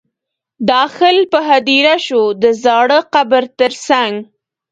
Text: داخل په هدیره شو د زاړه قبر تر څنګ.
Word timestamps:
داخل 0.71 1.17
په 1.31 1.39
هدیره 1.49 1.95
شو 2.05 2.21
د 2.43 2.45
زاړه 2.63 2.99
قبر 3.13 3.43
تر 3.59 3.71
څنګ. 3.87 4.13